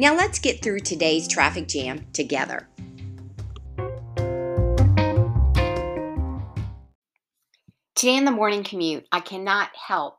Now 0.00 0.14
let's 0.14 0.38
get 0.38 0.62
through 0.62 0.80
today's 0.80 1.28
traffic 1.28 1.68
jam 1.68 2.06
together. 2.14 2.66
Today 7.94 8.16
in 8.16 8.24
the 8.24 8.30
morning 8.30 8.64
commute, 8.64 9.06
I 9.12 9.20
cannot 9.20 9.68
help 9.76 10.16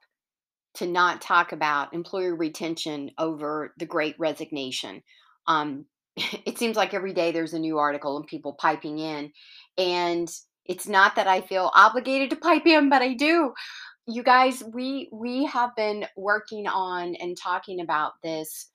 to 0.75 0.85
not 0.85 1.19
talk 1.19 1.51
about 1.51 1.95
employer 1.95 2.35
retention 2.35 3.09
over 3.17 3.73
the 3.79 3.87
great 3.87 4.13
resignation. 4.19 5.01
Um, 5.47 5.85
it 6.15 6.59
seems 6.59 6.77
like 6.77 6.93
every 6.93 7.15
day 7.15 7.31
there's 7.31 7.55
a 7.55 7.59
new 7.59 7.79
article 7.79 8.17
and 8.17 8.27
people 8.27 8.53
piping 8.53 8.99
in. 8.99 9.31
And 9.79 10.31
it's 10.63 10.87
not 10.87 11.15
that 11.15 11.25
I 11.25 11.41
feel 11.41 11.71
obligated 11.73 12.29
to 12.29 12.35
pipe 12.35 12.67
in, 12.67 12.91
but 12.91 13.01
I 13.01 13.15
do. 13.15 13.51
You 14.05 14.21
guys, 14.21 14.61
we 14.61 15.09
we 15.11 15.45
have 15.45 15.75
been 15.75 16.05
working 16.15 16.67
on 16.67 17.15
and 17.15 17.35
talking 17.35 17.81
about 17.81 18.11
this 18.21 18.67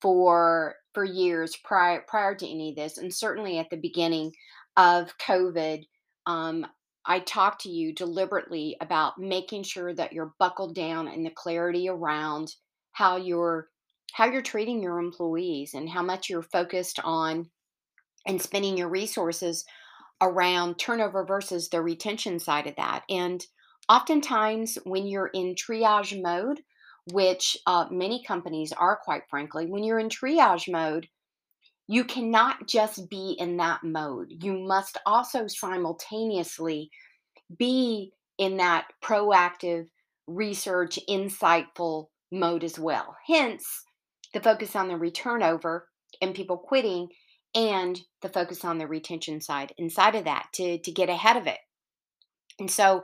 for 0.00 0.76
for 0.94 1.04
years 1.04 1.56
prior 1.64 2.04
prior 2.06 2.34
to 2.34 2.48
any 2.48 2.70
of 2.70 2.76
this, 2.76 2.98
and 2.98 3.12
certainly 3.12 3.58
at 3.58 3.70
the 3.70 3.76
beginning 3.76 4.32
of 4.76 5.16
COVID, 5.18 5.84
um, 6.26 6.66
I 7.04 7.20
talked 7.20 7.62
to 7.62 7.70
you 7.70 7.94
deliberately 7.94 8.76
about 8.80 9.18
making 9.18 9.62
sure 9.62 9.94
that 9.94 10.12
you're 10.12 10.34
buckled 10.38 10.74
down 10.74 11.08
and 11.08 11.24
the 11.24 11.30
clarity 11.30 11.88
around 11.88 12.54
how 12.92 13.16
you're 13.16 13.68
how 14.12 14.26
you're 14.26 14.42
treating 14.42 14.82
your 14.82 14.98
employees 14.98 15.74
and 15.74 15.88
how 15.88 16.02
much 16.02 16.28
you're 16.28 16.42
focused 16.42 16.98
on 17.04 17.48
and 18.26 18.40
spending 18.40 18.76
your 18.76 18.88
resources 18.88 19.64
around 20.20 20.78
turnover 20.78 21.24
versus 21.24 21.68
the 21.68 21.80
retention 21.80 22.38
side 22.38 22.66
of 22.66 22.76
that. 22.76 23.04
And 23.08 23.44
oftentimes, 23.88 24.78
when 24.84 25.06
you're 25.06 25.30
in 25.32 25.54
triage 25.54 26.20
mode, 26.20 26.60
which 27.12 27.56
uh, 27.66 27.86
many 27.90 28.22
companies 28.24 28.72
are, 28.72 28.98
quite 29.04 29.22
frankly, 29.28 29.66
when 29.66 29.84
you're 29.84 29.98
in 29.98 30.08
triage 30.08 30.70
mode, 30.70 31.08
you 31.86 32.04
cannot 32.04 32.66
just 32.66 33.08
be 33.08 33.34
in 33.38 33.56
that 33.56 33.82
mode. 33.82 34.32
You 34.42 34.58
must 34.58 34.98
also 35.06 35.46
simultaneously 35.46 36.90
be 37.58 38.12
in 38.36 38.58
that 38.58 38.86
proactive, 39.02 39.86
research, 40.26 40.98
insightful 41.08 42.08
mode 42.30 42.62
as 42.62 42.78
well. 42.78 43.16
Hence, 43.26 43.84
the 44.34 44.40
focus 44.40 44.76
on 44.76 44.88
the 44.88 45.10
turnover 45.10 45.88
and 46.20 46.34
people 46.34 46.58
quitting 46.58 47.08
and 47.54 47.98
the 48.20 48.28
focus 48.28 48.64
on 48.64 48.78
the 48.78 48.86
retention 48.86 49.40
side 49.40 49.72
inside 49.78 50.14
of 50.14 50.24
that 50.24 50.48
to, 50.54 50.78
to 50.78 50.92
get 50.92 51.08
ahead 51.08 51.36
of 51.36 51.46
it. 51.46 51.58
And 52.58 52.70
so 52.70 53.02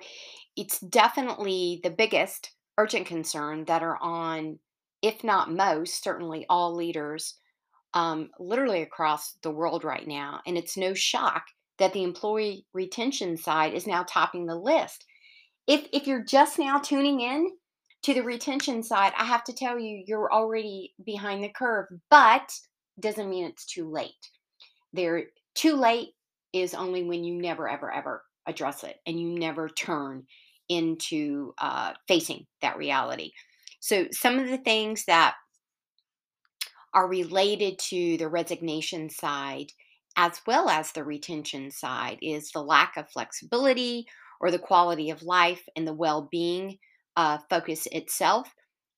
it's 0.57 0.79
definitely 0.81 1.81
the 1.83 1.91
biggest 1.91 2.51
urgent 2.79 3.07
concern 3.07 3.65
that 3.67 3.83
are 3.83 3.99
on, 4.01 4.59
if 5.03 5.23
not 5.25 5.53
most, 5.53 6.03
certainly 6.03 6.47
all 6.49 6.75
leaders 6.75 7.35
um, 7.95 8.31
literally 8.39 8.83
across 8.83 9.37
the 9.43 9.51
world 9.51 9.85
right 9.85 10.07
now. 10.07 10.41
And 10.47 10.59
it's 10.59 10.77
no 10.77 10.95
shock 10.95 11.45
that 11.79 11.93
the 11.93 12.03
employee 12.03 12.67
retention 12.73 13.37
side 13.37 13.75
is 13.75 13.87
now 13.87 14.05
topping 14.09 14.47
the 14.47 14.57
list. 14.57 15.05
If, 15.67 15.87
if 15.93 16.07
you're 16.07 16.25
just 16.25 16.59
now 16.59 16.79
tuning 16.79 17.21
in 17.21 17.51
to 18.03 18.15
the 18.15 18.23
retention 18.23 18.83
side, 18.83 19.13
I 19.17 19.25
have 19.25 19.45
to 19.45 19.53
tell 19.53 19.79
you, 19.79 20.03
you're 20.07 20.33
already 20.33 20.93
behind 21.05 21.43
the 21.43 21.49
curve, 21.49 21.87
but 22.11 22.53
doesn't 23.01 23.31
mean 23.31 23.45
it's 23.45 23.65
too 23.65 23.91
late. 23.91 24.11
There, 24.93 25.25
too 25.55 25.75
late 25.75 26.11
is 26.53 26.75
only 26.75 27.03
when 27.05 27.25
you 27.25 27.35
never, 27.35 27.69
ever, 27.69 27.91
ever 27.91 28.23
address 28.47 28.85
it 28.85 28.97
and 29.07 29.19
you 29.19 29.39
never 29.39 29.69
turn 29.69 30.25
into 30.69 31.53
uh, 31.59 31.93
facing 32.09 32.47
that 32.63 32.77
reality. 32.77 33.31
So, 33.81 34.07
some 34.13 34.39
of 34.39 34.49
the 34.49 34.59
things 34.59 35.05
that 35.07 35.35
are 36.95 37.09
related 37.09 37.79
to 37.79 38.17
the 38.17 38.29
resignation 38.29 39.11
side 39.11 39.67
as 40.17 40.41
well 40.47 40.69
as 40.69 40.93
the 40.93 41.05
retention 41.05 41.71
side 41.71 42.19
is 42.23 42.51
the 42.51 42.63
lack 42.63 42.97
of 42.97 43.11
flexibility 43.11 44.07
or 44.41 44.51
the 44.51 44.59
quality 44.59 45.11
of 45.11 45.23
life 45.23 45.63
and 45.77 45.87
the 45.87 45.93
well 45.93 46.29
being 46.31 46.79
uh, 47.17 47.39
focus 47.51 47.87
itself. 47.91 48.53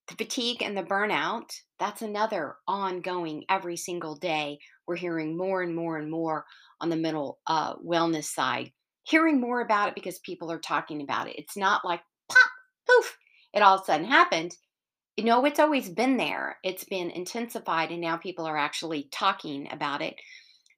The 0.08 0.14
fatigue 0.14 0.62
and 0.62 0.76
the 0.76 0.82
burnout, 0.82 1.50
that's 1.80 2.02
another 2.02 2.56
ongoing 2.68 3.44
every 3.48 3.76
single 3.76 4.14
day. 4.14 4.58
We're 4.86 4.96
hearing 4.96 5.36
more 5.36 5.62
and 5.62 5.74
more 5.74 5.98
and 5.98 6.10
more 6.10 6.44
on 6.80 6.90
the 6.90 6.96
mental 6.96 7.38
uh, 7.46 7.76
wellness 7.76 8.24
side 8.24 8.70
hearing 9.06 9.40
more 9.40 9.60
about 9.60 9.88
it 9.88 9.94
because 9.94 10.18
people 10.18 10.50
are 10.50 10.58
talking 10.58 11.00
about 11.00 11.28
it. 11.28 11.38
It's 11.38 11.56
not 11.56 11.84
like 11.84 12.00
pop, 12.28 12.50
poof, 12.88 13.16
it 13.54 13.62
all 13.62 13.76
of 13.76 13.82
a 13.82 13.84
sudden 13.84 14.06
happened. 14.06 14.56
You 15.16 15.24
know, 15.24 15.44
it's 15.44 15.60
always 15.60 15.88
been 15.88 16.16
there. 16.16 16.58
It's 16.62 16.84
been 16.84 17.10
intensified, 17.10 17.90
and 17.90 18.00
now 18.00 18.16
people 18.16 18.44
are 18.44 18.58
actually 18.58 19.08
talking 19.12 19.68
about 19.70 20.02
it. 20.02 20.14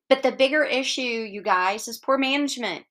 But 0.08 0.22
the 0.22 0.32
bigger 0.32 0.62
issue, 0.62 1.00
you 1.00 1.42
guys, 1.42 1.88
is 1.88 1.98
poor 1.98 2.18
management. 2.18 2.84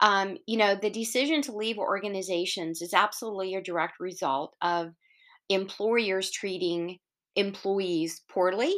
Um, 0.00 0.36
you 0.46 0.56
know, 0.56 0.74
the 0.74 0.90
decision 0.90 1.40
to 1.42 1.56
leave 1.56 1.78
organizations 1.78 2.82
is 2.82 2.94
absolutely 2.94 3.54
a 3.54 3.62
direct 3.62 4.00
result 4.00 4.54
of 4.60 4.92
employers 5.48 6.30
treating 6.30 6.98
employees 7.36 8.22
poorly 8.30 8.74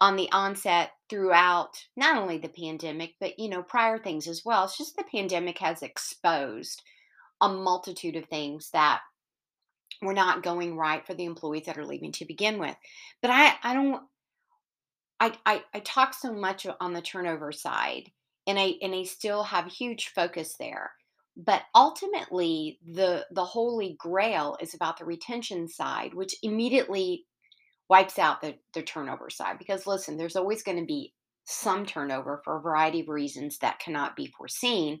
on 0.00 0.16
the 0.16 0.30
onset 0.32 0.90
throughout 1.08 1.84
not 1.96 2.16
only 2.16 2.38
the 2.38 2.48
pandemic 2.48 3.14
but 3.20 3.38
you 3.38 3.48
know 3.48 3.62
prior 3.62 3.98
things 3.98 4.26
as 4.26 4.42
well. 4.44 4.64
It's 4.64 4.78
just 4.78 4.96
the 4.96 5.04
pandemic 5.04 5.58
has 5.58 5.82
exposed 5.82 6.82
a 7.40 7.48
multitude 7.48 8.16
of 8.16 8.26
things 8.26 8.70
that 8.72 9.00
were 10.02 10.14
not 10.14 10.42
going 10.42 10.76
right 10.76 11.06
for 11.06 11.14
the 11.14 11.24
employees 11.24 11.66
that 11.66 11.78
are 11.78 11.86
leaving 11.86 12.12
to 12.12 12.24
begin 12.24 12.58
with. 12.58 12.76
But 13.20 13.30
i 13.30 13.54
i 13.62 13.74
don't 13.74 14.02
i 15.18 15.32
i, 15.44 15.62
I 15.74 15.80
talk 15.80 16.14
so 16.14 16.32
much 16.32 16.66
on 16.80 16.92
the 16.92 17.02
turnover 17.02 17.52
side 17.52 18.10
and 18.46 18.58
i 18.58 18.74
and 18.82 18.94
i 18.94 19.02
still 19.02 19.42
have 19.42 19.66
huge 19.66 20.08
focus 20.08 20.56
there. 20.58 20.92
But 21.36 21.62
ultimately 21.74 22.78
the 22.84 23.26
the 23.30 23.44
holy 23.44 23.96
grail 23.98 24.56
is 24.60 24.74
about 24.74 24.98
the 24.98 25.04
retention 25.04 25.68
side 25.68 26.14
which 26.14 26.34
immediately 26.42 27.26
wipes 27.90 28.18
out 28.18 28.40
the, 28.40 28.54
the 28.72 28.82
turnover 28.82 29.28
side. 29.28 29.58
Because 29.58 29.86
listen, 29.86 30.16
there's 30.16 30.36
always 30.36 30.62
going 30.62 30.78
to 30.78 30.86
be 30.86 31.12
some 31.44 31.84
turnover 31.84 32.40
for 32.44 32.56
a 32.56 32.62
variety 32.62 33.00
of 33.00 33.08
reasons 33.08 33.58
that 33.58 33.80
cannot 33.80 34.14
be 34.16 34.32
foreseen. 34.38 35.00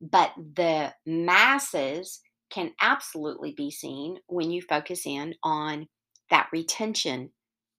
But 0.00 0.30
the 0.36 0.92
masses 1.06 2.20
can 2.50 2.72
absolutely 2.80 3.54
be 3.56 3.70
seen 3.70 4.18
when 4.26 4.50
you 4.50 4.60
focus 4.62 5.06
in 5.06 5.34
on 5.42 5.86
that 6.28 6.48
retention, 6.52 7.30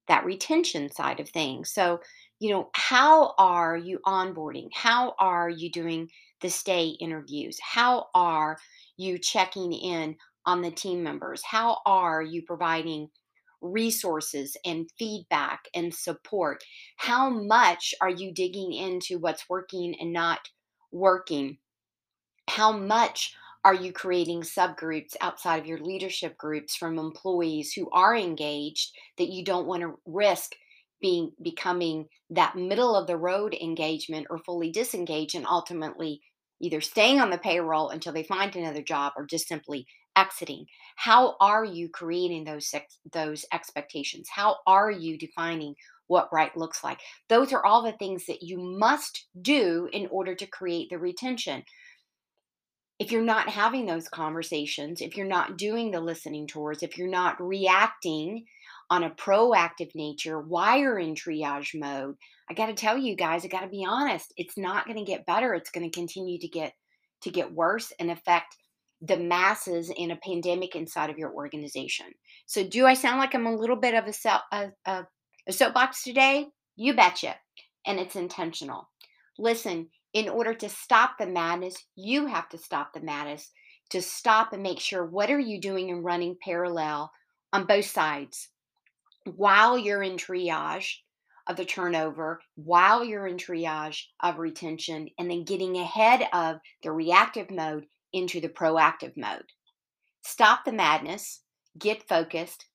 that 0.07 0.25
retention 0.25 0.91
side 0.91 1.19
of 1.19 1.29
things. 1.29 1.71
So, 1.71 1.99
you 2.39 2.49
know, 2.49 2.69
how 2.73 3.35
are 3.37 3.77
you 3.77 3.99
onboarding? 4.07 4.69
How 4.73 5.13
are 5.19 5.49
you 5.49 5.69
doing 5.69 6.09
the 6.41 6.49
stay 6.49 6.95
interviews? 6.99 7.59
How 7.61 8.07
are 8.15 8.57
you 8.97 9.19
checking 9.19 9.71
in 9.71 10.15
on 10.45 10.61
the 10.61 10.71
team 10.71 11.03
members? 11.03 11.43
How 11.45 11.77
are 11.85 12.23
you 12.23 12.41
providing 12.41 13.09
resources 13.61 14.57
and 14.65 14.89
feedback 14.97 15.67
and 15.73 15.93
support? 15.93 16.63
How 16.97 17.29
much 17.29 17.93
are 18.01 18.09
you 18.09 18.33
digging 18.33 18.73
into 18.73 19.19
what's 19.19 19.49
working 19.49 19.95
and 19.99 20.11
not 20.11 20.39
working? 20.91 21.57
How 22.47 22.71
much 22.71 23.33
are 23.63 23.75
you 23.75 23.93
creating 23.93 24.41
subgroups 24.41 25.15
outside 25.21 25.57
of 25.57 25.67
your 25.67 25.79
leadership 25.79 26.37
groups 26.37 26.75
from 26.75 26.97
employees 26.97 27.73
who 27.73 27.89
are 27.91 28.15
engaged 28.15 28.91
that 29.17 29.29
you 29.29 29.43
don't 29.43 29.67
want 29.67 29.81
to 29.83 29.99
risk 30.05 30.53
being 30.99 31.31
becoming 31.41 32.07
that 32.29 32.55
middle 32.55 32.95
of 32.95 33.07
the 33.07 33.17
road 33.17 33.55
engagement 33.55 34.27
or 34.29 34.37
fully 34.39 34.71
disengaged 34.71 35.35
and 35.35 35.45
ultimately 35.47 36.21
either 36.61 36.81
staying 36.81 37.19
on 37.19 37.29
the 37.29 37.37
payroll 37.37 37.89
until 37.89 38.13
they 38.13 38.23
find 38.23 38.55
another 38.55 38.83
job 38.83 39.13
or 39.17 39.25
just 39.25 39.47
simply 39.47 39.85
exiting. 40.15 40.65
How 40.95 41.35
are 41.39 41.65
you 41.65 41.89
creating 41.89 42.43
those 42.43 42.73
those 43.11 43.45
expectations? 43.53 44.29
How 44.29 44.57
are 44.67 44.91
you 44.91 45.17
defining 45.17 45.75
what 46.07 46.29
right 46.31 46.55
looks 46.57 46.83
like? 46.83 46.99
Those 47.29 47.53
are 47.53 47.65
all 47.65 47.83
the 47.83 47.93
things 47.93 48.25
that 48.25 48.43
you 48.43 48.57
must 48.57 49.27
do 49.41 49.89
in 49.93 50.07
order 50.11 50.35
to 50.35 50.45
create 50.45 50.89
the 50.89 50.97
retention. 50.97 51.63
If 52.99 53.11
you're 53.11 53.23
not 53.23 53.49
having 53.49 53.87
those 53.87 54.07
conversations 54.07 55.01
if 55.01 55.17
you're 55.17 55.25
not 55.25 55.57
doing 55.57 55.89
the 55.89 56.01
listening 56.01 56.45
tours 56.45 56.83
if 56.83 56.97
you're 56.97 57.07
not 57.07 57.41
reacting 57.41 58.45
on 58.91 59.05
a 59.05 59.09
proactive 59.09 59.95
nature, 59.95 60.37
why 60.37 60.75
you're 60.75 60.99
in 60.99 61.15
triage 61.15 61.73
mode, 61.73 62.15
I 62.49 62.53
got 62.53 62.65
to 62.65 62.73
tell 62.73 62.97
you 62.97 63.15
guys, 63.15 63.45
I 63.45 63.47
got 63.47 63.61
to 63.61 63.69
be 63.69 63.85
honest, 63.87 64.33
it's 64.35 64.57
not 64.57 64.85
going 64.85 64.97
to 64.97 65.09
get 65.09 65.25
better. 65.25 65.53
It's 65.53 65.71
going 65.71 65.89
to 65.89 65.97
continue 65.97 66.37
to 66.39 66.47
get 66.49 66.73
to 67.21 67.29
get 67.29 67.53
worse 67.53 67.93
and 67.99 68.11
affect 68.11 68.57
the 69.01 69.17
masses 69.17 69.91
in 69.95 70.11
a 70.11 70.19
pandemic 70.23 70.75
inside 70.75 71.09
of 71.09 71.17
your 71.17 71.33
organization. 71.33 72.07
So, 72.45 72.63
do 72.63 72.85
I 72.85 72.93
sound 72.93 73.19
like 73.19 73.33
I'm 73.33 73.47
a 73.47 73.55
little 73.55 73.75
bit 73.75 73.95
of 73.95 74.05
a, 74.05 74.55
a, 74.55 74.71
a, 74.85 75.07
a 75.47 75.51
soapbox 75.51 76.03
today? 76.03 76.47
You 76.75 76.95
betcha. 76.95 77.35
And 77.85 77.99
it's 77.99 78.15
intentional. 78.15 78.89
Listen, 79.39 79.87
in 80.13 80.29
order 80.29 80.53
to 80.53 80.69
stop 80.69 81.17
the 81.17 81.25
madness, 81.25 81.75
you 81.95 82.27
have 82.27 82.49
to 82.49 82.57
stop 82.57 82.93
the 82.93 83.01
madness 83.01 83.49
to 83.89 84.01
stop 84.01 84.53
and 84.53 84.63
make 84.63 84.79
sure 84.79 85.05
what 85.05 85.29
are 85.29 85.39
you 85.39 85.59
doing 85.59 85.89
and 85.89 86.03
running 86.03 86.37
parallel 86.41 87.11
on 87.51 87.65
both 87.65 87.85
sides 87.85 88.49
while 89.35 89.77
you're 89.77 90.03
in 90.03 90.17
triage 90.17 90.95
of 91.47 91.57
the 91.57 91.65
turnover, 91.65 92.39
while 92.55 93.03
you're 93.03 93.27
in 93.27 93.37
triage 93.37 94.03
of 94.21 94.39
retention, 94.39 95.09
and 95.17 95.29
then 95.29 95.43
getting 95.43 95.77
ahead 95.77 96.27
of 96.33 96.57
the 96.83 96.91
reactive 96.91 97.51
mode 97.51 97.85
into 98.13 98.41
the 98.41 98.49
proactive 98.49 99.15
mode. 99.15 99.45
Stop 100.23 100.65
the 100.65 100.71
madness, 100.71 101.41
get 101.79 102.07
focused, 102.07 102.65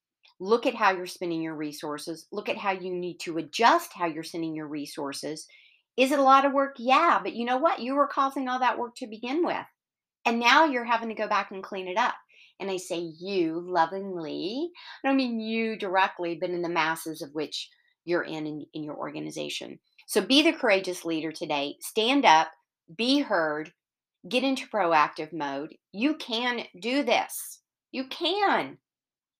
look 0.41 0.67
at 0.67 0.75
how 0.75 0.91
you're 0.91 1.07
spending 1.07 1.43
your 1.43 1.55
resources, 1.55 2.27
look 2.33 2.49
at 2.49 2.57
how 2.57 2.73
you 2.73 2.93
need 2.93 3.19
to 3.21 3.39
adjust 3.39 3.93
how 3.93 4.07
you're 4.07 4.23
sending 4.23 4.55
your 4.55 4.67
resources. 4.67 5.47
Is 5.97 6.13
it 6.13 6.19
a 6.19 6.23
lot 6.23 6.45
of 6.45 6.53
work? 6.53 6.77
Yeah, 6.79 7.21
but 7.23 7.35
you 7.35 7.45
know 7.45 7.57
what? 7.57 7.81
You 7.81 7.95
were 7.95 8.09
causing 8.09 8.49
all 8.49 8.59
that 8.61 8.79
work 8.79 8.95
to 8.97 9.07
begin 9.07 9.45
with. 9.45 9.65
And 10.27 10.41
now 10.41 10.65
you're 10.65 10.85
having 10.85 11.09
to 11.09 11.15
go 11.15 11.29
back 11.29 11.53
and 11.53 11.63
clean 11.63 11.89
it 11.89 11.97
up. 11.97 12.15
And 12.59 12.71
I 12.71 12.79
say 12.79 12.99
you 12.99 13.63
lovingly. 13.67 14.71
I 15.05 15.09
don't 15.09 15.17
mean 15.17 15.41
you 15.41 15.77
directly, 15.77 16.37
but 16.41 16.51
in 16.51 16.63
the 16.63 16.69
masses 16.69 17.23
of 17.23 17.31
which 17.33 17.71
you're 18.05 18.23
in, 18.23 18.47
in 18.47 18.67
in 18.73 18.83
your 18.83 18.97
organization. 18.97 19.79
So 20.07 20.21
be 20.21 20.43
the 20.43 20.53
courageous 20.53 21.05
leader 21.05 21.33
today. 21.33 21.77
Stand 21.81 22.25
up, 22.25 22.49
be 22.97 23.21
heard, 23.21 23.73
get 24.29 24.45
into 24.45 24.69
proactive 24.69 25.33
mode. 25.33 25.75
You 25.93 26.15
can 26.17 26.65
do 26.81 27.03
this. 27.03 27.61
You 27.93 28.07
can. 28.09 28.79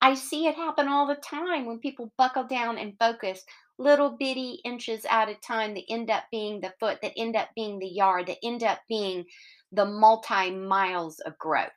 I 0.01 0.13
see 0.13 0.47
it 0.47 0.55
happen 0.55 0.87
all 0.87 1.07
the 1.07 1.15
time 1.15 1.65
when 1.65 1.79
people 1.79 2.13
buckle 2.17 2.45
down 2.45 2.77
and 2.77 2.93
focus 2.99 3.43
little 3.79 4.15
bitty 4.17 4.59
inches 4.63 5.05
at 5.09 5.29
a 5.29 5.35
time 5.35 5.73
that 5.75 5.83
end 5.89 6.09
up 6.09 6.23
being 6.31 6.61
the 6.61 6.73
foot, 6.79 6.99
that 7.01 7.13
end 7.17 7.35
up 7.35 7.49
being 7.55 7.79
the 7.79 7.87
yard, 7.87 8.27
that 8.27 8.37
end 8.43 8.63
up 8.63 8.79
being 8.87 9.25
the 9.71 9.85
multi 9.85 10.51
miles 10.51 11.19
of 11.19 11.37
growth. 11.37 11.69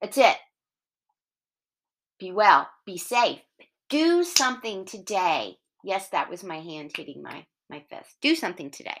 That's 0.00 0.18
it. 0.18 0.36
Be 2.18 2.32
well, 2.32 2.68
be 2.86 2.98
safe. 2.98 3.40
Do 3.88 4.24
something 4.24 4.84
today. 4.84 5.56
Yes, 5.84 6.08
that 6.10 6.30
was 6.30 6.44
my 6.44 6.60
hand 6.60 6.92
hitting 6.96 7.22
my, 7.22 7.44
my 7.68 7.84
fist. 7.90 8.16
Do 8.20 8.34
something 8.34 8.70
today. 8.70 9.00